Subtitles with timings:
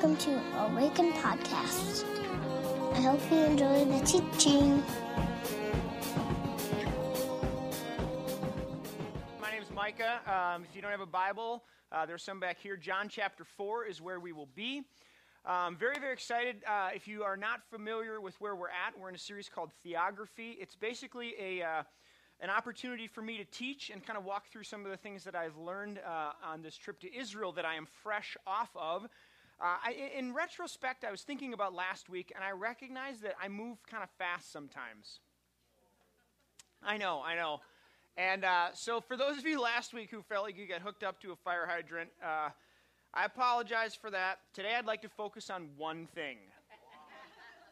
[0.00, 2.04] welcome to Awaken Podcast.
[2.94, 4.80] I hope you enjoy the teaching.
[9.40, 10.20] My name is Micah.
[10.24, 12.76] Um, if you don't have a Bible, uh, there's some back here.
[12.76, 14.84] John chapter 4 is where we will be.
[15.44, 16.62] Um, very, very excited.
[16.64, 19.72] Uh, if you are not familiar with where we're at, we're in a series called
[19.84, 20.56] Theography.
[20.60, 21.82] It's basically a, uh,
[22.38, 25.24] an opportunity for me to teach and kind of walk through some of the things
[25.24, 29.08] that I've learned uh, on this trip to Israel that I am fresh off of.
[29.60, 33.48] Uh, I, in retrospect, I was thinking about last week, and I recognize that I
[33.48, 35.18] move kind of fast sometimes.
[36.82, 37.60] I know, I know.
[38.16, 41.02] And uh, so, for those of you last week who felt like you got hooked
[41.02, 42.50] up to a fire hydrant, uh,
[43.12, 44.38] I apologize for that.
[44.52, 46.38] Today, I'd like to focus on one thing.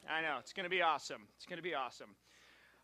[0.09, 1.23] I know, it's going to be awesome.
[1.37, 2.11] It's going to be awesome.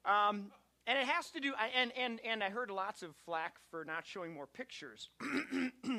[0.05, 0.51] Um,
[0.87, 4.05] and it has to do, and, and, and I heard lots of flack for not
[4.05, 5.11] showing more pictures.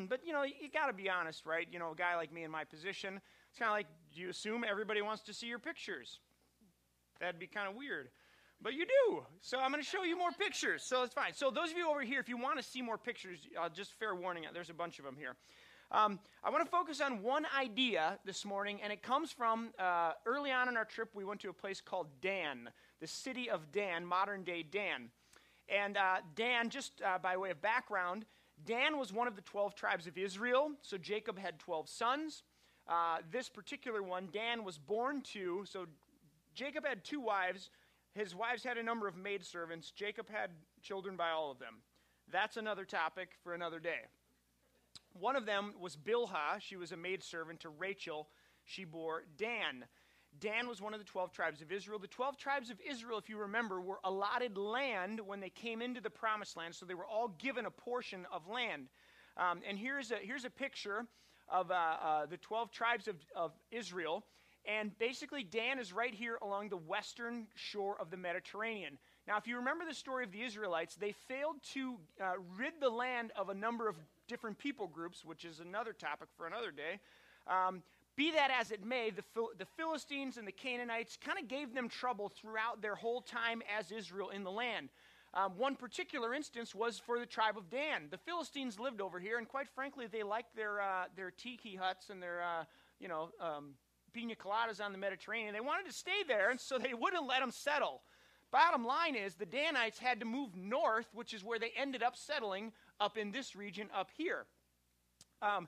[0.10, 1.68] but, you know, you got to be honest, right?
[1.72, 4.30] You know, a guy like me in my position, it's kind of like, do you
[4.30, 6.20] assume everybody wants to see your pictures?
[7.20, 8.10] That'd be kind of weird.
[8.62, 9.24] But you do.
[9.40, 10.84] So I'm going to show you more pictures.
[10.84, 11.34] So it's fine.
[11.34, 13.94] So, those of you over here, if you want to see more pictures, uh, just
[14.00, 15.36] fair warning, there's a bunch of them here.
[15.92, 20.14] Um, I want to focus on one idea this morning, and it comes from uh,
[20.26, 21.10] early on in our trip.
[21.14, 22.70] We went to a place called Dan,
[23.04, 25.10] the city of Dan, modern day Dan.
[25.68, 28.24] And uh, Dan, just uh, by way of background,
[28.66, 30.72] Dan was one of the 12 tribes of Israel.
[30.84, 32.44] So Jacob had 12 sons.
[32.88, 35.86] Uh, this particular one, Dan was born to, so
[36.56, 37.70] Jacob had two wives.
[38.16, 39.92] His wives had a number of maidservants.
[39.92, 41.82] Jacob had children by all of them.
[42.32, 44.08] That's another topic for another day.
[45.12, 46.62] One of them was Bilhah.
[46.62, 48.30] She was a maidservant to Rachel.
[48.64, 49.84] She bore Dan.
[50.40, 52.00] Dan was one of the 12 tribes of Israel.
[52.00, 56.02] The 12 tribes of Israel, if you remember, were allotted land when they came into
[56.02, 58.88] the promised land, so they were all given a portion of land.
[59.38, 61.06] Um, and here's a, here's a picture
[61.50, 64.24] of uh, uh, the 12 tribes of, of Israel.
[64.66, 68.98] And basically, Dan is right here along the western shore of the Mediterranean.
[69.28, 72.90] Now, if you remember the story of the Israelites, they failed to uh, rid the
[72.90, 77.00] land of a number of different people groups, which is another topic for another day.
[77.46, 77.84] Um,
[78.16, 79.24] be that as it may, the,
[79.58, 83.92] the Philistines and the Canaanites kind of gave them trouble throughout their whole time as
[83.92, 84.90] Israel in the land.
[85.34, 88.04] Um, one particular instance was for the tribe of Dan.
[88.12, 92.12] The Philistines lived over here, and quite frankly, they liked their, uh, their tiki huts
[92.12, 92.66] and their, uh,
[93.00, 93.72] you know, um,
[94.14, 95.54] pina coladas on the Mediterranean.
[95.54, 98.04] They wanted to stay there, and so they wouldn't let them settle.
[98.52, 102.16] Bottom line is, the Danites had to move north, which is where they ended up
[102.16, 104.46] settling up in this region up here.
[105.42, 105.68] Um,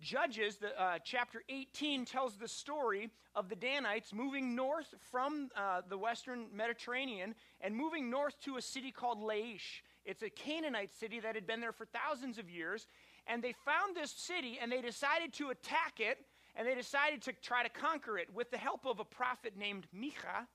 [0.00, 5.82] Judges, the, uh, chapter 18, tells the story of the Danites moving north from uh,
[5.88, 9.82] the western Mediterranean and moving north to a city called Laish.
[10.04, 12.86] It's a Canaanite city that had been there for thousands of years.
[13.26, 16.18] And they found this city and they decided to attack it
[16.54, 19.86] and they decided to try to conquer it with the help of a prophet named
[19.92, 20.46] Micah.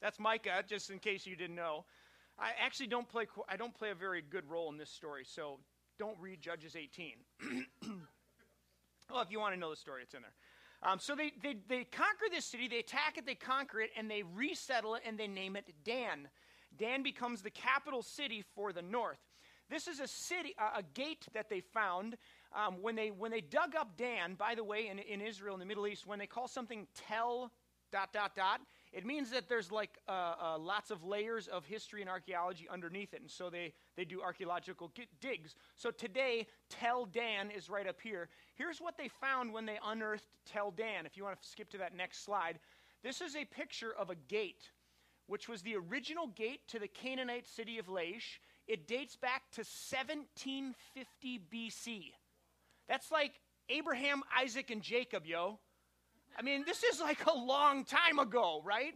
[0.00, 1.84] That's Micah, just in case you didn't know.
[2.38, 5.58] I actually don't play, I don't play a very good role in this story, so
[5.98, 7.14] don't read Judges 18.
[9.10, 10.32] well, if you want to know the story, it's in there.
[10.90, 14.10] Um, so they, they, they conquer this city, they attack it, they conquer it, and
[14.10, 16.28] they resettle it, and they name it Dan.
[16.76, 19.18] Dan becomes the capital city for the north.
[19.70, 22.16] This is a city, uh, a gate that they found
[22.54, 24.34] um, when they when they dug up Dan.
[24.34, 27.50] By the way, in, in Israel, in the Middle East, when they call something Tel
[27.90, 28.60] dot dot dot,
[28.94, 33.12] it means that there's like uh, uh, lots of layers of history and archaeology underneath
[33.12, 33.20] it.
[33.20, 35.56] And so they, they do archaeological digs.
[35.74, 38.28] So today, Tel Dan is right up here.
[38.54, 41.06] Here's what they found when they unearthed Tel Dan.
[41.06, 42.60] If you want to skip to that next slide,
[43.02, 44.70] this is a picture of a gate,
[45.26, 48.38] which was the original gate to the Canaanite city of Laish.
[48.68, 52.12] It dates back to 1750 BC.
[52.88, 53.32] That's like
[53.68, 55.58] Abraham, Isaac, and Jacob, yo.
[56.36, 58.94] I mean, this is like a long time ago, right?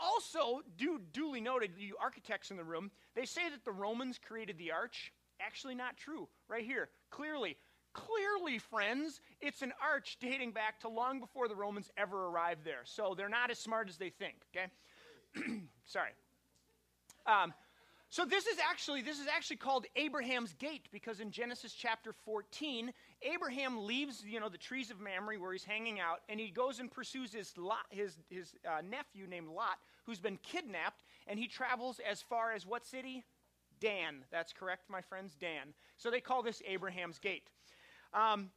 [0.00, 4.56] Also, du- duly noted, you architects in the room, they say that the Romans created
[4.58, 5.12] the arch.
[5.40, 6.28] Actually, not true.
[6.48, 7.56] Right here, clearly,
[7.92, 12.82] clearly, friends, it's an arch dating back to long before the Romans ever arrived there.
[12.84, 14.36] So they're not as smart as they think.
[14.56, 16.10] Okay, sorry.
[17.26, 17.52] Um,
[18.10, 22.92] so this is actually this is actually called Abraham's gate because in Genesis chapter 14,
[23.22, 26.78] Abraham leaves you know the trees of Mamre where he's hanging out, and he goes
[26.78, 31.46] and pursues his Lot, his his uh, nephew named Lot, who's been kidnapped, and he
[31.48, 33.24] travels as far as what city?
[33.80, 34.24] Dan.
[34.30, 35.36] That's correct, my friends.
[35.40, 35.74] Dan.
[35.96, 37.50] So they call this Abraham's gate.
[38.12, 38.50] Um,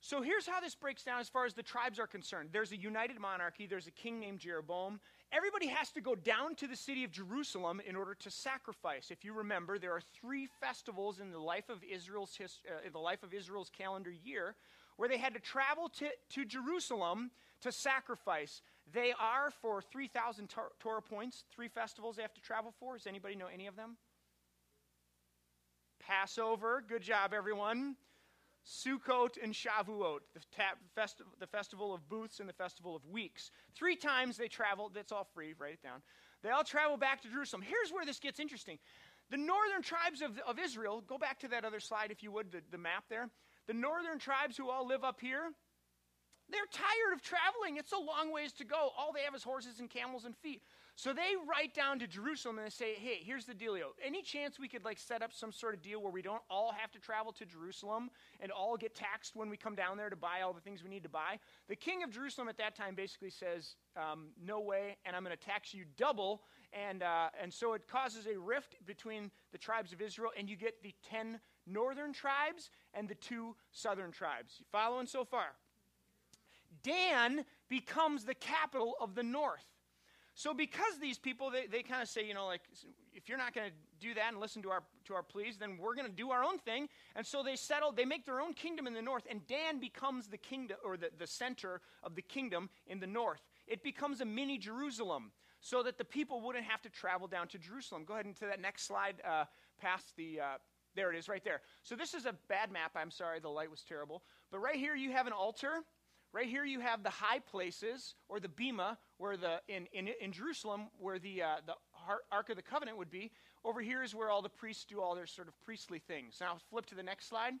[0.00, 2.50] so here's how this breaks down as far as the tribes are concerned.
[2.52, 3.66] There's a united monarchy.
[3.66, 5.00] There's a king named Jeroboam,
[5.32, 9.10] everybody has to go down to the city of Jerusalem in order to sacrifice.
[9.10, 12.98] If you remember, there are three festivals in the life of Israel's his, uh, the
[12.98, 14.54] life of Israel's calendar year
[14.96, 17.30] where they had to travel to, to Jerusalem
[17.60, 18.62] to sacrifice.
[18.92, 20.48] They are for 3,000
[20.80, 22.96] Torah points, three festivals they have to travel for.
[22.96, 23.96] Does anybody know any of them?
[26.00, 27.96] Passover, good job, everyone.
[28.68, 33.50] Sukkot and Shavuot, the, ta- festi- the festival of booths and the festival of weeks.
[33.74, 36.02] Three times they traveled, that's all free, write it down.
[36.42, 37.62] They all travel back to Jerusalem.
[37.62, 38.78] Here's where this gets interesting.
[39.30, 42.52] The northern tribes of, of Israel, go back to that other slide if you would,
[42.52, 43.30] the, the map there.
[43.66, 45.52] The northern tribes who all live up here,
[46.50, 47.76] they're tired of traveling.
[47.76, 48.90] It's a long ways to go.
[48.96, 50.62] All they have is horses and camels and feet.
[50.96, 53.94] So they write down to Jerusalem and they say, hey, here's the dealio.
[54.04, 56.72] Any chance we could like set up some sort of deal where we don't all
[56.72, 58.10] have to travel to Jerusalem
[58.40, 60.90] and all get taxed when we come down there to buy all the things we
[60.90, 61.38] need to buy?
[61.68, 65.36] The king of Jerusalem at that time basically says, um, no way, and I'm going
[65.36, 66.42] to tax you double.
[66.72, 70.56] And, uh, and so it causes a rift between the tribes of Israel, and you
[70.56, 74.54] get the 10 northern tribes and the two southern tribes.
[74.58, 75.54] You following so far?
[76.82, 79.64] Dan becomes the capital of the north.
[80.34, 82.60] So because these people, they, they kind of say, you know, like,
[83.12, 85.76] if you're not going to do that and listen to our, to our pleas, then
[85.80, 86.88] we're going to do our own thing.
[87.16, 90.28] And so they settle, they make their own kingdom in the north, and Dan becomes
[90.28, 93.40] the kingdom, or the, the center of the kingdom in the north.
[93.66, 97.58] It becomes a mini Jerusalem so that the people wouldn't have to travel down to
[97.58, 98.04] Jerusalem.
[98.06, 99.46] Go ahead into that next slide, uh,
[99.80, 100.44] past the, uh,
[100.94, 101.62] there it is right there.
[101.82, 102.92] So this is a bad map.
[102.94, 104.22] I'm sorry, the light was terrible.
[104.52, 105.82] But right here you have an altar
[106.32, 110.30] Right here you have the high places, or the bema, where the in, in, in
[110.30, 111.74] Jerusalem, where the, uh, the
[112.30, 113.30] Ark of the Covenant would be.
[113.64, 116.36] Over here is where all the priests do all their sort of priestly things.
[116.40, 117.54] Now flip to the next slide.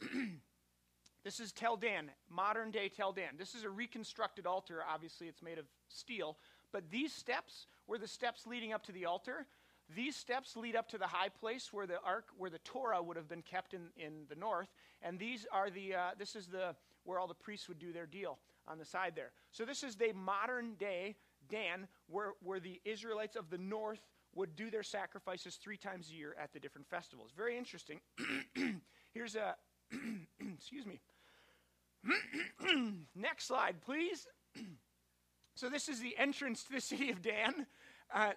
[1.24, 3.34] this is Tel Dan, modern day Tel Dan.
[3.38, 4.82] This is a reconstructed altar.
[4.88, 6.36] Obviously, it's made of steel.
[6.72, 9.46] But these steps were the steps leading up to the altar.
[9.94, 13.16] These steps lead up to the high place where the ark, where the Torah would
[13.16, 14.68] have been kept in, in the north.
[15.02, 18.06] And these are the, uh, this is the, where all the priests would do their
[18.06, 18.38] deal
[18.68, 19.32] on the side there.
[19.50, 21.16] So this is the modern day
[21.48, 24.00] Dan, where, where the Israelites of the north
[24.34, 27.32] would do their sacrifices three times a year at the different festivals.
[27.36, 28.00] Very interesting.
[29.12, 29.56] Here's a,
[30.54, 31.00] excuse me.
[33.14, 34.26] Next slide, please.
[35.54, 37.66] so this is the entrance to the city of Dan.
[38.12, 38.32] Uh,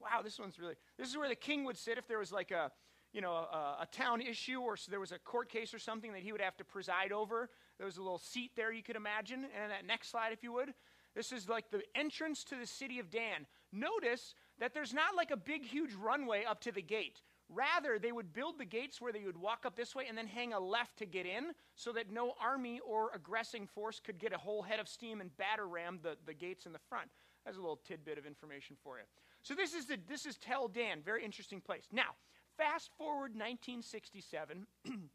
[0.00, 0.74] wow, this one's really.
[0.98, 2.70] This is where the king would sit if there was like a,
[3.12, 6.12] you know, a, a, town issue or so there was a court case or something
[6.12, 7.50] that he would have to preside over.
[7.78, 9.44] There was a little seat there you could imagine.
[9.60, 10.72] And that next slide, if you would.
[11.14, 13.46] This is like the entrance to the city of Dan.
[13.70, 17.20] Notice that there's not like a big, huge runway up to the gate.
[17.50, 20.26] Rather, they would build the gates where they would walk up this way and then
[20.26, 24.32] hang a left to get in so that no army or aggressing force could get
[24.32, 27.10] a whole head of steam and batter ram the, the gates in the front.
[27.44, 29.04] That's a little tidbit of information for you.
[29.42, 31.88] So this is the this is Tel Dan, very interesting place.
[31.92, 32.14] Now,
[32.56, 34.66] Fast forward 1967,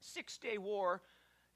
[0.00, 1.02] Six Day War,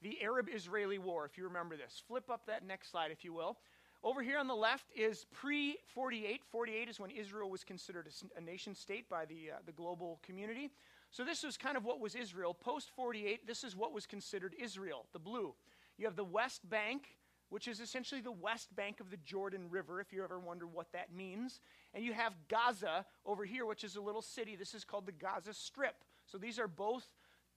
[0.01, 2.03] the Arab Israeli War, if you remember this.
[2.07, 3.57] Flip up that next slide, if you will.
[4.03, 6.41] Over here on the left is pre 48.
[6.51, 10.19] 48 is when Israel was considered a, a nation state by the, uh, the global
[10.23, 10.71] community.
[11.09, 12.53] So this was kind of what was Israel.
[12.53, 15.53] Post 48, this is what was considered Israel, the blue.
[15.97, 17.15] You have the West Bank,
[17.53, 20.91] which is essentially the west bank of the Jordan River, if you ever wonder what
[20.91, 21.59] that means.
[21.93, 24.55] And you have Gaza over here, which is a little city.
[24.55, 25.93] This is called the Gaza Strip.
[26.25, 27.05] So these are both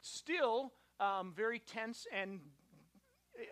[0.03, 2.41] still um, very tense and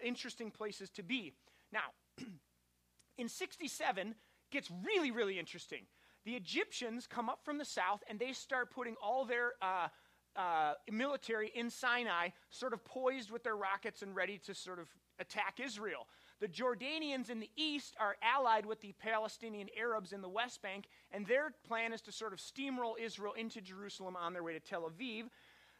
[0.04, 1.32] interesting places to be.
[1.72, 1.94] Now,
[3.16, 4.14] in 67,
[4.52, 5.86] gets really, really interesting.
[6.26, 9.88] The Egyptians come up from the south and they start putting all their uh,
[10.36, 14.88] uh, military in Sinai, sort of poised with their rockets and ready to sort of
[15.18, 16.06] attack Israel.
[16.44, 20.88] The Jordanians in the east are allied with the Palestinian Arabs in the West Bank,
[21.10, 24.60] and their plan is to sort of steamroll Israel into Jerusalem on their way to
[24.60, 25.30] Tel Aviv.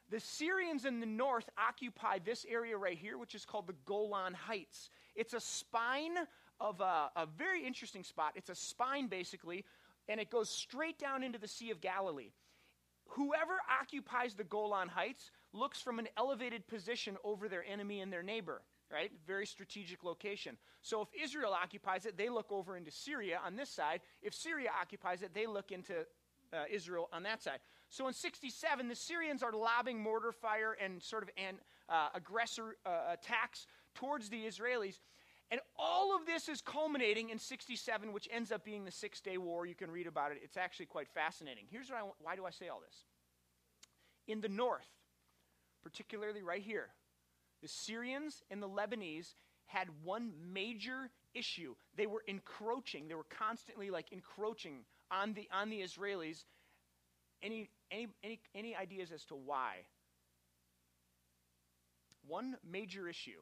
[0.08, 4.32] The Syrians in the north occupy this area right here, which is called the Golan
[4.32, 4.88] Heights.
[5.14, 6.14] It's a spine
[6.58, 8.32] of a, a very interesting spot.
[8.34, 9.66] It's a spine, basically,
[10.08, 12.30] and it goes straight down into the Sea of Galilee.
[13.08, 18.22] Whoever occupies the Golan Heights looks from an elevated position over their enemy and their
[18.22, 19.10] neighbor right?
[19.26, 20.56] Very strategic location.
[20.82, 24.00] So if Israel occupies it, they look over into Syria on this side.
[24.22, 26.06] If Syria occupies it, they look into
[26.52, 27.58] uh, Israel on that side.
[27.90, 31.56] So in 67, the Syrians are lobbing mortar fire and sort of an
[31.88, 35.00] uh, aggressor uh, attacks towards the Israelis.
[35.50, 39.38] And all of this is culminating in 67, which ends up being the Six Day
[39.38, 39.66] War.
[39.66, 40.38] You can read about it.
[40.42, 41.64] It's actually quite fascinating.
[41.70, 43.04] Here's I, why do I say all this?
[44.26, 44.88] In the north,
[45.82, 46.88] particularly right here,
[47.64, 51.74] the Syrians and the Lebanese had one major issue.
[51.96, 53.08] They were encroaching.
[53.08, 54.80] They were constantly like encroaching
[55.10, 56.44] on the on the Israelis.
[57.42, 59.86] Any any any any ideas as to why?
[62.26, 63.40] One major issue.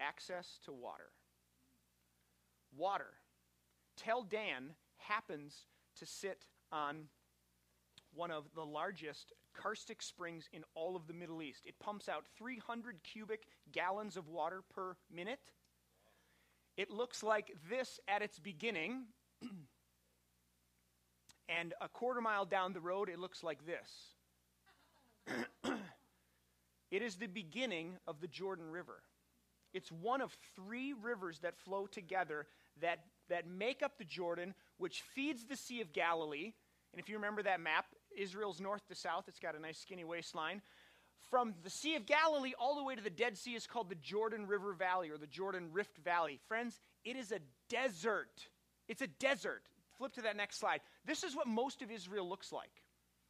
[0.00, 1.10] Access to water.
[2.74, 3.12] Water.
[3.98, 5.66] Tel Dan happens
[5.98, 7.08] to sit on
[8.14, 11.62] one of the largest karstic springs in all of the Middle East.
[11.64, 15.40] It pumps out 300 cubic gallons of water per minute.
[16.76, 19.06] It looks like this at its beginning.
[21.48, 24.14] and a quarter mile down the road, it looks like this.
[26.90, 29.02] it is the beginning of the Jordan River.
[29.74, 32.46] It's one of three rivers that flow together
[32.80, 36.52] that, that make up the Jordan, which feeds the Sea of Galilee.
[36.92, 37.86] And if you remember that map,
[38.18, 39.24] Israel's north to south.
[39.28, 40.62] It's got a nice skinny waistline.
[41.30, 43.94] From the Sea of Galilee all the way to the Dead Sea is called the
[43.96, 46.38] Jordan River Valley or the Jordan Rift Valley.
[46.48, 48.48] Friends, it is a desert.
[48.88, 49.62] It's a desert.
[49.98, 50.80] Flip to that next slide.
[51.04, 52.70] This is what most of Israel looks like.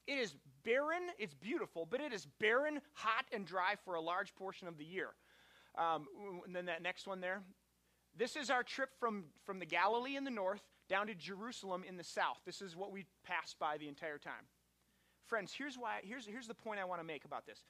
[0.07, 4.35] It is barren, it's beautiful, but it is barren, hot, and dry for a large
[4.37, 5.09] portion of the year.
[5.77, 6.07] Um,
[6.47, 7.43] and then that next one there.
[8.17, 11.97] This is our trip from, from the Galilee in the north down to Jerusalem in
[11.97, 12.39] the south.
[12.47, 14.47] This is what we passed by the entire time.
[15.29, 17.63] Friends, here's why here's here's the point I want to make about this.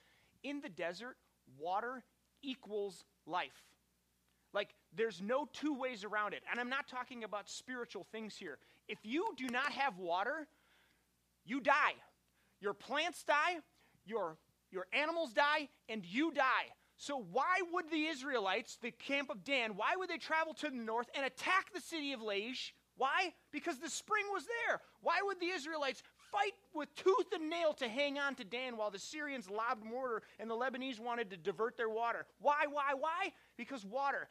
[0.43, 1.17] In the desert,
[1.59, 2.05] water
[2.43, 3.65] equals life.
[4.55, 6.43] Like there's no two ways around it.
[6.51, 8.59] And I'm not talking about spiritual things here.
[8.89, 10.47] If you do not have water,
[11.45, 11.95] you die.
[12.61, 13.59] Your plants die,
[14.07, 14.37] your
[14.71, 16.69] your animals die, and you die.
[16.97, 20.77] So why would the Israelites, the camp of Dan, why would they travel to the
[20.77, 22.73] north and attack the city of Laish?
[22.97, 23.33] Why?
[23.53, 24.81] Because the spring was there.
[25.01, 28.91] Why would the Israelites fight with tooth and nail to hang on to Dan while
[28.91, 32.27] the Syrians lobbed mortar and the Lebanese wanted to divert their water.
[32.41, 33.33] Why, why, why?
[33.57, 34.29] Because water.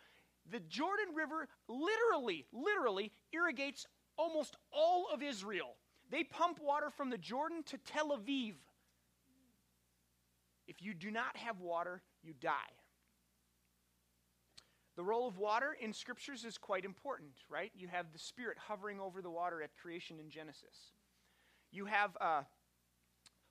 [0.50, 3.86] The Jordan River literally, literally irrigates
[4.18, 5.75] almost all of Israel.
[6.10, 8.54] They pump water from the Jordan to Tel Aviv.
[10.68, 12.51] If you do not have water, you die.
[14.96, 17.72] The role of water in scriptures is quite important, right?
[17.75, 20.94] You have the Spirit hovering over the water at creation in Genesis.
[21.77, 22.41] You have uh,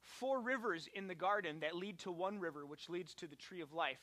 [0.01, 3.61] four rivers in the garden that lead to one river, which leads to the tree
[3.61, 4.01] of life.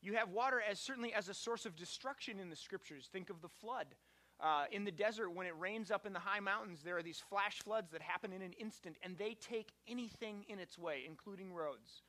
[0.00, 3.08] You have water as certainly as a source of destruction in the scriptures.
[3.12, 3.96] Think of the flood.
[4.38, 7.18] Uh, in the desert, when it rains up in the high mountains, there are these
[7.28, 11.52] flash floods that happen in an instant, and they take anything in its way, including
[11.52, 12.02] roads.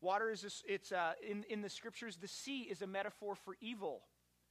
[0.00, 3.56] Water is, a, it's uh, in, in the scriptures, the sea is a metaphor for
[3.60, 4.02] evil.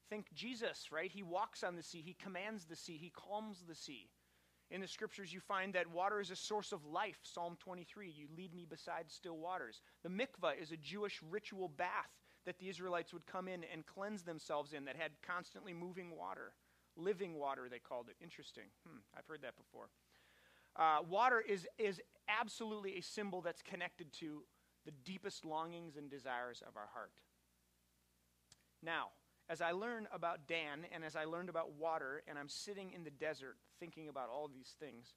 [0.10, 1.10] Think Jesus, right?
[1.10, 4.10] He walks on the sea, he commands the sea, he calms the sea.
[4.72, 7.18] In the scriptures, you find that water is a source of life.
[7.24, 9.82] Psalm 23, you lead me beside still waters.
[10.04, 12.12] The mikvah is a Jewish ritual bath
[12.46, 16.54] that the Israelites would come in and cleanse themselves in that had constantly moving water.
[16.96, 18.16] Living water, they called it.
[18.22, 18.66] Interesting.
[18.88, 19.90] Hmm, I've heard that before.
[20.76, 24.44] Uh, water is, is absolutely a symbol that's connected to
[24.86, 27.12] the deepest longings and desires of our heart.
[28.82, 29.08] Now,
[29.50, 33.04] as I learn about Dan and as I learned about water, and I'm sitting in
[33.04, 35.16] the desert thinking about all these things,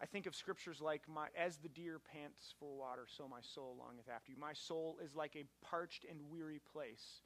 [0.00, 3.76] I think of scriptures like, my, As the deer pants for water, so my soul
[3.78, 4.38] longeth after you.
[4.38, 7.22] My soul is like a parched and weary place.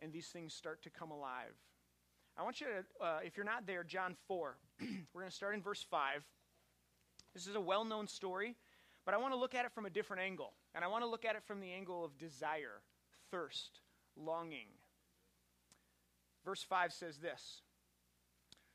[0.00, 1.54] And these things start to come alive.
[2.38, 4.56] I want you to, uh, if you're not there, John 4,
[5.12, 6.24] we're going to start in verse 5.
[7.34, 8.56] This is a well known story,
[9.04, 10.54] but I want to look at it from a different angle.
[10.74, 12.80] And I want to look at it from the angle of desire,
[13.30, 13.80] thirst,
[14.16, 14.68] longing.
[16.50, 17.62] Verse 5 says this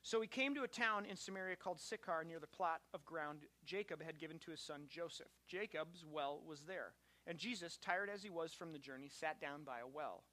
[0.02, 3.40] So he came to a town in Samaria called Sychar near the plot of ground
[3.66, 5.28] Jacob had given to his son Joseph.
[5.46, 6.94] Jacob's well was there.
[7.28, 10.24] And Jesus, tired as he was from the journey, sat down by a well.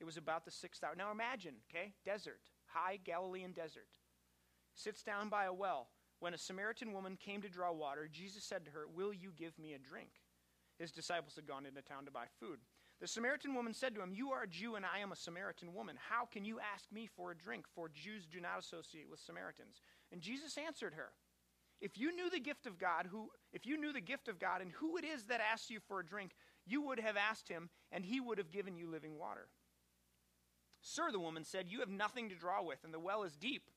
[0.00, 0.94] It was about the sixth hour.
[0.94, 3.88] Now imagine, okay, desert, high Galilean desert.
[4.74, 5.88] Sits down by a well.
[6.20, 9.58] When a Samaritan woman came to draw water, Jesus said to her, Will you give
[9.58, 10.10] me a drink?
[10.78, 12.58] His disciples had gone into town to buy food.
[13.00, 15.74] The Samaritan woman said to him, You are a Jew, and I am a Samaritan
[15.74, 15.96] woman.
[16.08, 17.66] How can you ask me for a drink?
[17.74, 19.82] For Jews do not associate with Samaritans.
[20.10, 21.10] And Jesus answered her,
[21.80, 24.62] If you knew the gift of God, who if you knew the gift of God
[24.62, 26.32] and who it is that asks you for a drink,
[26.64, 29.48] you would have asked him, and he would have given you living water.
[30.80, 33.70] Sir, the woman said, You have nothing to draw with, and the well is deep.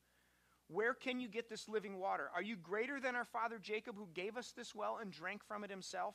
[0.68, 2.30] Where can you get this living water?
[2.34, 5.64] Are you greater than our father Jacob, who gave us this well and drank from
[5.64, 6.14] it himself?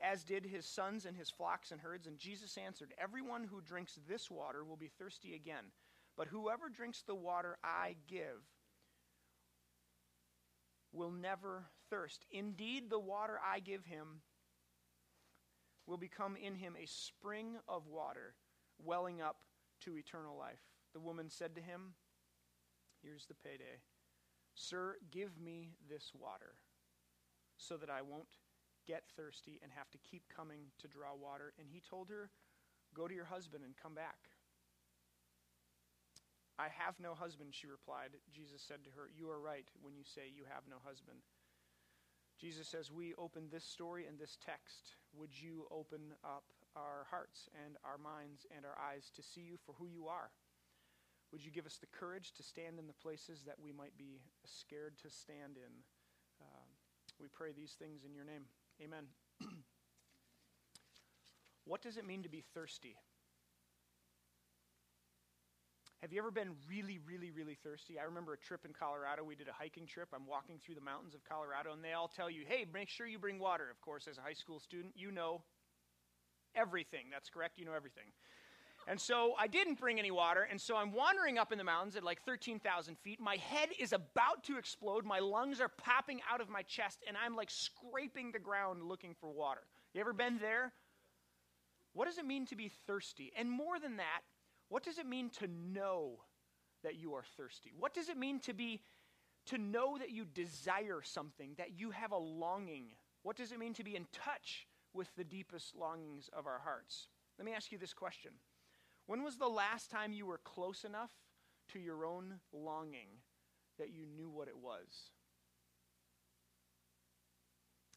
[0.00, 2.06] As did his sons and his flocks and herds.
[2.06, 5.64] And Jesus answered, Everyone who drinks this water will be thirsty again.
[6.16, 8.42] But whoever drinks the water I give
[10.92, 12.24] will never thirst.
[12.30, 14.22] Indeed, the water I give him
[15.86, 18.34] will become in him a spring of water
[18.84, 19.36] welling up
[19.80, 20.60] to eternal life.
[20.92, 21.94] The woman said to him,
[23.02, 23.80] Here's the payday.
[24.54, 26.54] Sir, give me this water
[27.56, 28.26] so that I won't
[28.88, 31.52] get thirsty and have to keep coming to draw water.
[31.60, 32.32] And he told her,
[32.96, 34.32] Go to your husband and come back.
[36.58, 38.16] I have no husband, she replied.
[38.32, 41.20] Jesus said to her, You are right when you say you have no husband.
[42.40, 44.96] Jesus says, We open this story and this text.
[45.12, 49.60] Would you open up our hearts and our minds and our eyes to see you
[49.66, 50.30] for who you are?
[51.30, 54.24] Would you give us the courage to stand in the places that we might be
[54.46, 55.74] scared to stand in?
[56.40, 56.68] Um,
[57.20, 58.48] we pray these things in your name.
[58.82, 59.04] Amen.
[61.64, 62.96] what does it mean to be thirsty?
[66.00, 67.98] Have you ever been really, really, really thirsty?
[67.98, 69.24] I remember a trip in Colorado.
[69.24, 70.08] We did a hiking trip.
[70.14, 73.08] I'm walking through the mountains of Colorado, and they all tell you, hey, make sure
[73.08, 73.68] you bring water.
[73.68, 75.42] Of course, as a high school student, you know
[76.54, 77.06] everything.
[77.10, 77.58] That's correct.
[77.58, 78.12] You know everything.
[78.90, 81.94] And so I didn't bring any water, and so I'm wandering up in the mountains
[81.94, 83.20] at like 13,000 feet.
[83.20, 85.04] My head is about to explode.
[85.04, 89.14] My lungs are popping out of my chest, and I'm like scraping the ground looking
[89.20, 89.60] for water.
[89.92, 90.72] You ever been there?
[91.92, 93.30] What does it mean to be thirsty?
[93.36, 94.22] And more than that,
[94.70, 96.20] what does it mean to know
[96.82, 97.72] that you are thirsty?
[97.78, 98.80] What does it mean to be
[99.46, 102.86] to know that you desire something, that you have a longing?
[103.22, 107.08] What does it mean to be in touch with the deepest longings of our hearts?
[107.38, 108.32] Let me ask you this question.
[109.08, 111.10] When was the last time you were close enough
[111.72, 113.08] to your own longing
[113.78, 115.10] that you knew what it was?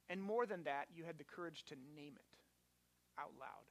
[0.10, 2.38] And more than that, you had the courage to name it
[3.20, 3.68] out loud.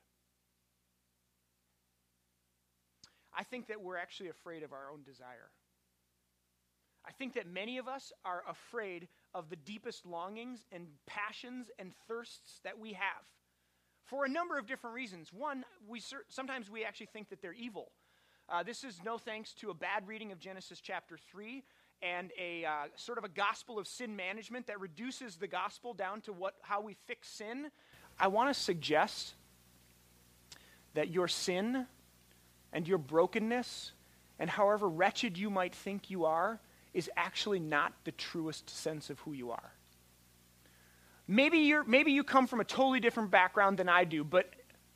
[3.35, 5.51] I think that we're actually afraid of our own desire.
[7.07, 11.93] I think that many of us are afraid of the deepest longings and passions and
[12.07, 13.25] thirsts that we have
[14.07, 15.33] for a number of different reasons.
[15.33, 17.91] One, we sometimes we actually think that they're evil.
[18.49, 21.63] Uh, this is no thanks to a bad reading of Genesis chapter 3
[22.03, 26.21] and a uh, sort of a gospel of sin management that reduces the gospel down
[26.23, 27.71] to what how we fix sin.
[28.19, 29.35] I want to suggest
[30.95, 31.87] that your sin
[32.73, 33.93] and your brokenness,
[34.39, 36.61] and however wretched you might think you are,
[36.95, 39.73] is actually not the truest sense of who you are.
[41.31, 44.51] Maybe, you're, maybe you come from a totally different background than I do, but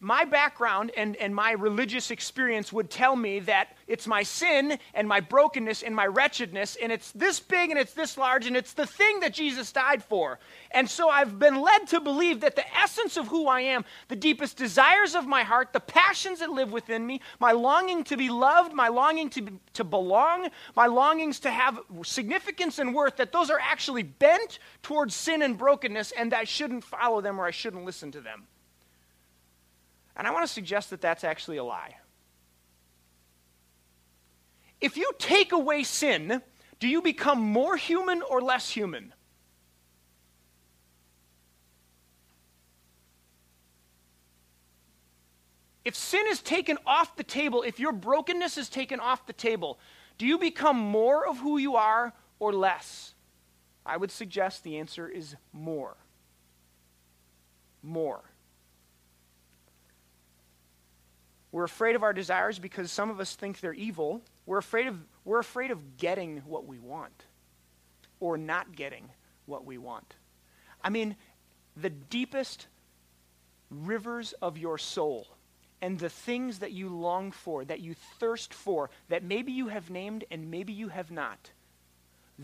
[0.04, 5.08] my background and, and my religious experience would tell me that it's my sin and
[5.08, 8.74] my brokenness and my wretchedness, and it's this big and it's this large, and it's
[8.74, 10.38] the thing that Jesus died for.
[10.72, 14.16] And so I've been led to believe that the essence of who I am, the
[14.16, 18.28] deepest desires of my heart, the passions that live within me, my longing to be
[18.28, 23.32] loved, my longing to, be, to belong, my longings to have significance and worth, that
[23.32, 27.52] those are actually bent towards sin and brokenness, and I shouldn't follow them or I
[27.52, 28.46] shouldn't listen to them.
[30.16, 31.96] And I want to suggest that that's actually a lie.
[34.80, 36.42] If you take away sin,
[36.78, 39.14] do you become more human or less human?
[45.84, 49.78] If sin is taken off the table, if your brokenness is taken off the table,
[50.16, 53.14] do you become more of who you are or less?
[53.84, 55.96] I would suggest the answer is more.
[57.82, 58.22] More.
[61.54, 64.20] We're afraid of our desires because some of us think they're evil.
[64.44, 67.26] We're afraid of, we're afraid of getting what we want
[68.18, 69.08] or not getting
[69.46, 70.16] what we want.
[70.82, 71.14] I mean,
[71.76, 72.66] the deepest
[73.70, 75.28] rivers of your soul
[75.80, 79.90] and the things that you long for, that you thirst for, that maybe you have
[79.90, 81.52] named and maybe you have not,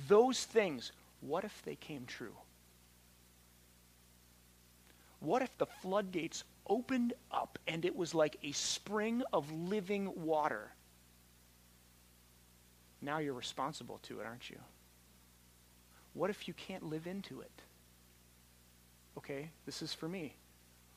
[0.07, 2.37] those things, what if they came true?
[5.19, 10.71] What if the floodgates opened up and it was like a spring of living water.
[13.03, 14.59] Now you're responsible to it, aren't you?
[16.15, 17.63] What if you can't live into it?
[19.19, 20.35] Okay, this is for me.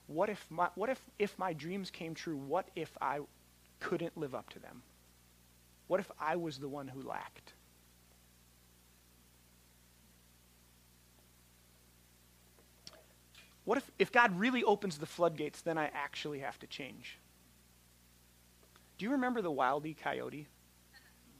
[0.07, 2.38] What if my, what if, if my dreams came true?
[2.38, 3.19] What if I
[3.79, 4.81] couldn't live up to them?
[5.88, 7.53] What if I was the one who lacked?
[13.65, 17.17] What if, if God really opens the floodgates, then I actually have to change?
[18.97, 20.47] Do you remember the Wildy Coyote?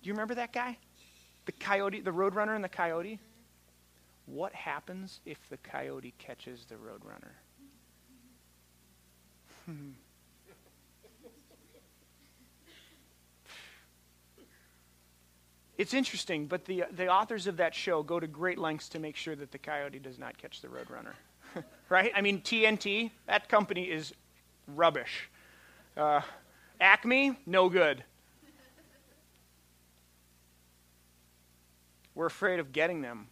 [0.02, 0.78] Do you remember that guy?
[1.46, 3.20] The coyote, the roadrunner and the coyote?
[4.26, 7.32] What happens if the coyote catches the roadrunner?
[15.78, 19.18] it's interesting, but the, the authors of that show go to great lengths to make
[19.18, 21.14] sure that the coyote does not catch the roadrunner.
[21.90, 22.12] right?
[22.16, 24.14] I mean, TNT, that company is
[24.68, 25.30] rubbish.
[25.96, 26.22] Uh,
[26.80, 28.04] Acme, no good.
[32.16, 33.28] We're afraid of getting them.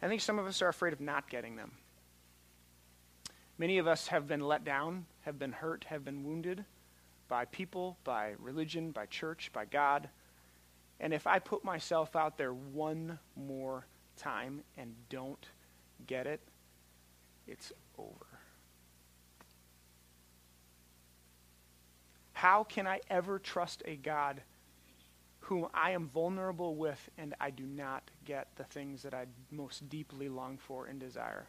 [0.00, 1.72] I think some of us are afraid of not getting them.
[3.58, 6.64] Many of us have been let down, have been hurt, have been wounded
[7.28, 10.08] by people, by religion, by church, by God.
[11.00, 15.46] And if I put myself out there one more time and don't
[16.06, 16.40] get it,
[17.46, 18.26] it's over.
[22.32, 24.40] How can I ever trust a God
[25.40, 29.88] whom I am vulnerable with and I do not get the things that I most
[29.88, 31.46] deeply long for and desire?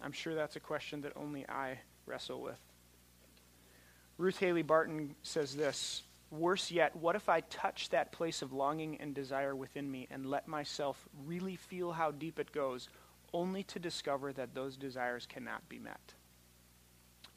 [0.00, 2.58] I'm sure that's a question that only I wrestle with.
[4.16, 8.96] Ruth Haley Barton says this Worse yet, what if I touch that place of longing
[9.00, 12.88] and desire within me and let myself really feel how deep it goes,
[13.34, 16.14] only to discover that those desires cannot be met?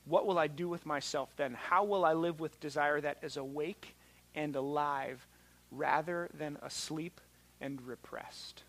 [0.06, 1.54] What will I do with myself then?
[1.54, 3.96] How will I live with desire that is awake
[4.34, 5.28] and alive
[5.70, 7.20] rather than asleep
[7.60, 8.64] and repressed?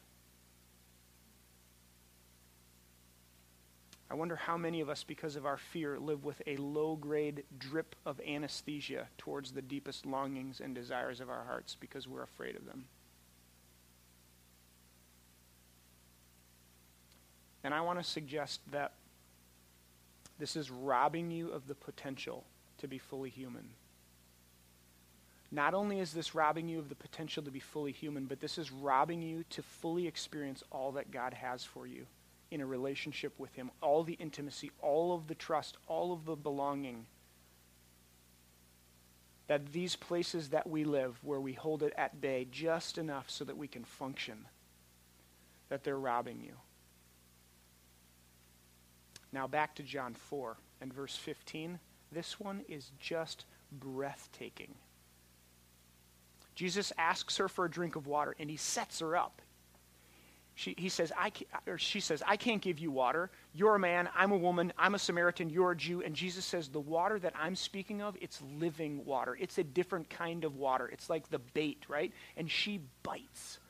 [4.10, 7.44] I wonder how many of us, because of our fear, live with a low grade
[7.58, 12.56] drip of anesthesia towards the deepest longings and desires of our hearts because we're afraid
[12.56, 12.86] of them.
[17.68, 18.92] And I want to suggest that
[20.38, 22.44] this is robbing you of the potential
[22.78, 23.68] to be fully human.
[25.50, 28.56] Not only is this robbing you of the potential to be fully human, but this
[28.56, 32.06] is robbing you to fully experience all that God has for you
[32.50, 36.36] in a relationship with Him, all the intimacy, all of the trust, all of the
[36.36, 37.04] belonging.
[39.48, 43.44] That these places that we live, where we hold it at bay just enough so
[43.44, 44.46] that we can function,
[45.68, 46.54] that they're robbing you.
[49.32, 51.78] Now back to John 4 and verse 15.
[52.12, 54.74] This one is just breathtaking.
[56.54, 59.42] Jesus asks her for a drink of water and he sets her up.
[60.58, 63.30] She, he says, I, can, or she says, I can't give you water.
[63.54, 66.02] You're a man, I'm a woman, I'm a Samaritan, you're a Jew.
[66.02, 69.38] And Jesus says, the water that I'm speaking of, it's living water.
[69.40, 70.88] It's a different kind of water.
[70.88, 72.12] It's like the bait, right?
[72.36, 73.60] And she bites.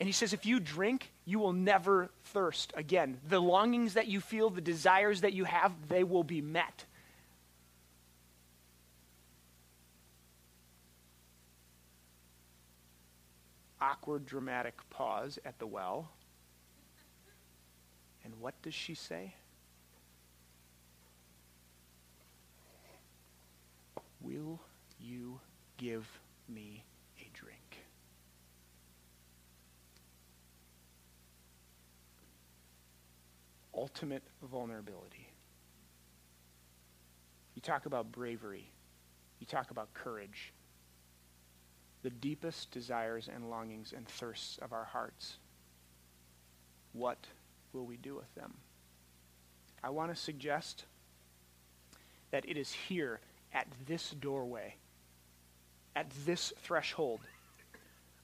[0.00, 3.18] And he says, if you drink, you will never thirst again.
[3.28, 6.84] The longings that you feel, the desires that you have, they will be met.
[13.80, 16.10] awkward, dramatic pause at the well.
[18.24, 19.34] And what does she say?
[24.20, 24.60] Will
[25.00, 25.40] you
[25.76, 26.06] give
[26.48, 26.84] me
[27.20, 27.58] a drink?
[33.78, 35.28] Ultimate vulnerability.
[37.54, 38.72] You talk about bravery.
[39.38, 40.52] You talk about courage
[42.02, 45.38] the deepest desires and longings and thirsts of our hearts.
[46.92, 47.26] What
[47.72, 48.54] will we do with them?
[49.82, 50.84] I want to suggest
[52.30, 53.20] that it is here
[53.52, 54.76] at this doorway,
[55.96, 57.20] at this threshold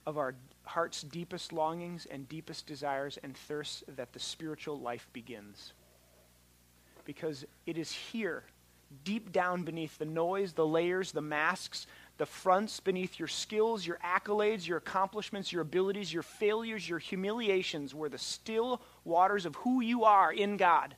[0.07, 5.73] of our heart's deepest longings and deepest desires and thirsts that the spiritual life begins.
[7.05, 8.45] Because it is here,
[9.05, 13.99] deep down beneath the noise, the layers, the masks, the fronts beneath your skills, your
[14.05, 19.81] accolades, your accomplishments, your abilities, your failures, your humiliations were the still waters of who
[19.81, 20.95] you are in God.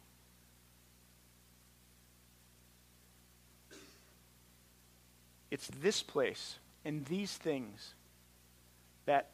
[5.51, 7.95] It's this place and these things
[9.07, 9.31] that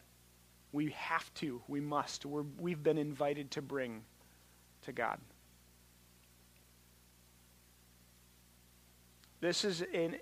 [0.73, 4.03] we have to, we must, we're, we've been invited to bring
[4.83, 5.19] to God.
[9.41, 10.17] This is in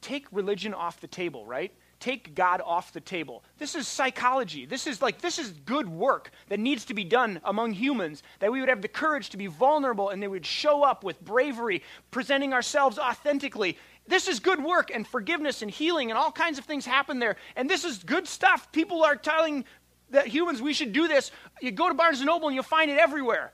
[0.00, 1.72] take religion off the table, right?
[2.00, 3.42] Take God off the table.
[3.58, 4.66] This is psychology.
[4.66, 8.22] This is like this is good work that needs to be done among humans.
[8.38, 11.20] That we would have the courage to be vulnerable and they would show up with
[11.20, 13.76] bravery, presenting ourselves authentically.
[14.08, 17.36] This is good work and forgiveness and healing and all kinds of things happen there.
[17.56, 18.72] And this is good stuff.
[18.72, 19.64] People are telling
[20.10, 21.30] that humans we should do this.
[21.60, 23.52] You go to Barnes and Noble and you'll find it everywhere.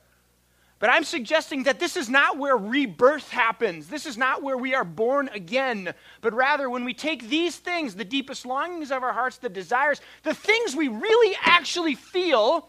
[0.79, 3.88] But I'm suggesting that this is not where rebirth happens.
[3.88, 5.95] This is not where we are born again.
[6.21, 10.01] But rather, when we take these things, the deepest longings of our hearts, the desires,
[10.25, 12.69] the things we really actually feel,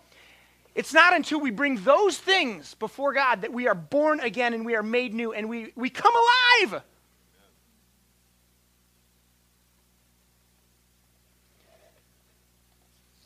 [0.75, 4.65] it's not until we bring those things before God that we are born again and
[4.65, 6.83] we are made new and we, we come alive.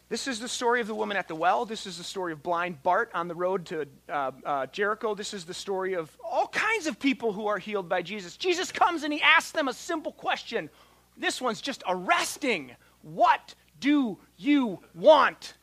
[0.10, 1.65] This is the story of the woman at the well.
[1.65, 5.13] This is the story of blind Bart on the road to uh, uh, Jericho.
[5.13, 8.36] This is the story of all kinds of people who are healed by Jesus.
[8.36, 10.72] Jesus comes and he asks them a simple question.
[11.15, 12.76] This one's just arresting.
[13.04, 15.54] What do you want?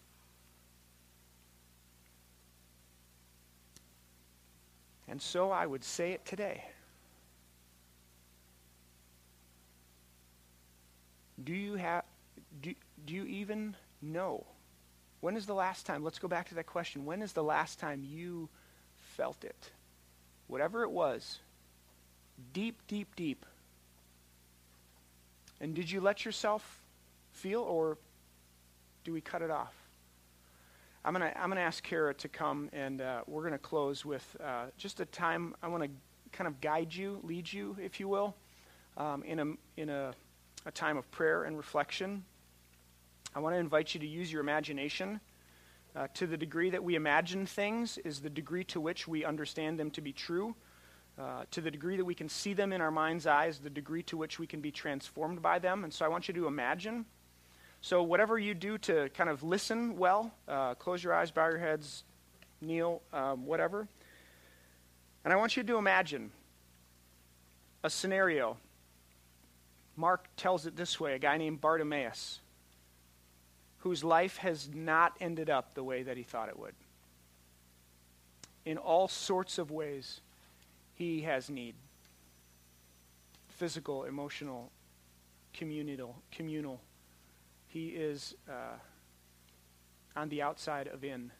[5.09, 6.63] And so I would say it today.
[11.43, 12.05] Do you have
[12.61, 14.47] do, do you even know?
[15.21, 16.05] When is the last time?
[16.05, 17.05] Let's go back to that question.
[17.05, 18.49] When is the last time you
[19.17, 19.71] felt it?
[20.47, 21.41] Whatever it was,
[22.53, 23.45] deep, deep, deep.
[25.61, 26.83] And did you let yourself
[27.33, 27.99] feel, or
[29.05, 29.75] do we cut it off?
[31.05, 34.67] I'm to I'm gonna ask Kara to come, and uh, we're to close with uh,
[34.77, 35.55] just a time.
[35.63, 35.91] I want to
[36.33, 38.35] kind of guide you, lead you, if you will,
[38.97, 40.13] um, in, a, in a,
[40.67, 42.25] a time of prayer and reflection.
[43.37, 45.21] I want to invite you to use your imagination.
[45.95, 49.79] Uh, to the degree that we imagine things, is the degree to which we understand
[49.79, 50.55] them to be true.
[51.19, 54.03] Uh, to the degree that we can see them in our mind's eyes, the degree
[54.05, 55.85] to which we can be transformed by them.
[55.85, 57.05] And so I want you to imagine.
[57.83, 61.59] So, whatever you do to kind of listen well, uh, close your eyes, bow your
[61.59, 62.05] heads,
[62.63, 63.87] kneel, um, whatever.
[65.25, 66.33] And I want you to imagine
[67.85, 68.57] a scenario.
[69.95, 72.41] Mark tells it this way a guy named Bartimaeus,
[73.79, 76.75] whose life has not ended up the way that he thought it would.
[78.65, 80.21] In all sorts of ways
[80.95, 81.75] he has need
[83.49, 84.71] physical, emotional,
[85.55, 86.17] communal.
[86.31, 86.81] communal.
[87.69, 88.77] He is uh,
[90.15, 91.31] on the outside of in,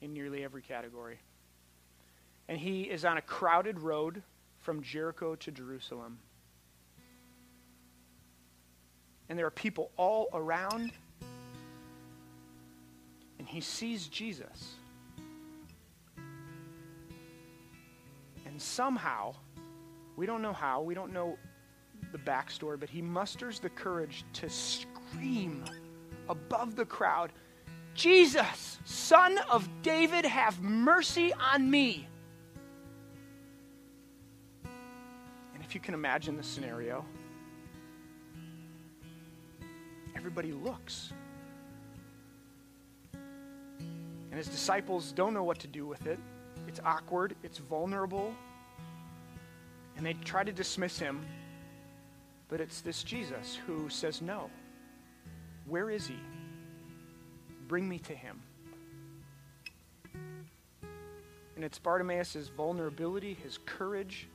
[0.00, 1.18] in nearly every category.
[2.48, 4.22] And he is on a crowded road
[4.58, 6.18] from Jericho to Jerusalem.
[9.28, 10.92] And there are people all around.
[13.42, 14.76] And he sees Jesus.
[18.46, 19.34] And somehow,
[20.14, 21.36] we don't know how, we don't know
[22.12, 25.64] the backstory, but he musters the courage to scream
[26.28, 27.32] above the crowd
[27.94, 32.06] Jesus, son of David, have mercy on me.
[35.52, 37.04] And if you can imagine the scenario,
[40.14, 41.12] everybody looks.
[44.32, 46.18] And his disciples don't know what to do with it.
[46.66, 48.34] It's awkward, it's vulnerable,
[49.98, 51.20] and they try to dismiss him.
[52.48, 54.48] But it's this Jesus who says, No.
[55.66, 56.16] Where is he?
[57.68, 58.40] Bring me to him.
[61.54, 64.28] And it's Bartimaeus' vulnerability, his courage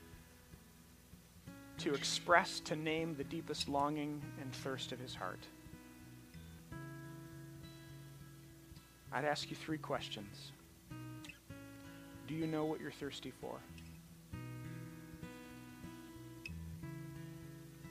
[1.80, 5.44] to express, to name the deepest longing and thirst of his heart.
[9.18, 10.52] I'd ask you three questions.
[12.28, 13.58] Do you know what you're thirsty for?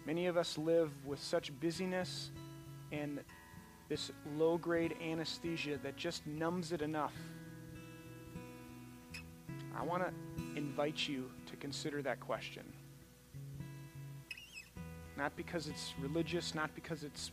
[0.07, 2.31] Many of us live with such busyness
[2.93, 3.19] and
[3.89, 7.15] this low grade anesthesia that just numbs it enough.
[9.77, 10.13] I want to
[10.57, 12.73] invite you to consider that question.
[15.17, 17.33] Not because it's religious, not because it's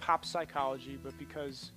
[0.00, 1.72] pop psychology, but because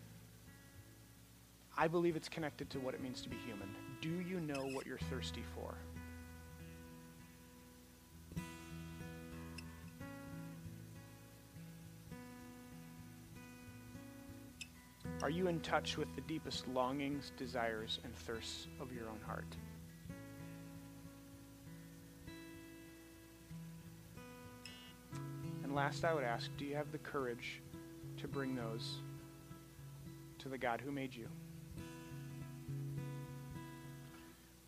[1.77, 3.67] I believe it's connected to what it means to be human.
[4.01, 5.75] Do you know what you're thirsty for?
[15.21, 19.45] Are you in touch with the deepest longings, desires, and thirsts of your own heart?
[25.63, 27.61] And last, I would ask do you have the courage
[28.17, 28.99] to bring those
[30.39, 31.27] to the God who made you?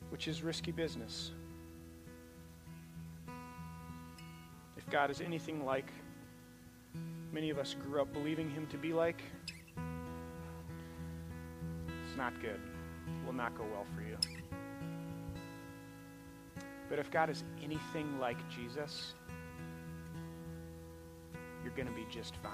[0.09, 1.31] Which is risky business.
[4.77, 5.91] If God is anything like
[7.33, 9.21] many of us grew up believing Him to be like,
[12.05, 12.59] it's not good.
[12.59, 14.17] It will not go well for you.
[16.89, 19.13] But if God is anything like Jesus,
[21.63, 22.53] you're going to be just fine.